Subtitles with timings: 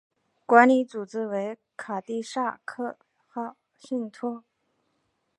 [0.47, 4.43] 管理组织为卡蒂萨克号信托。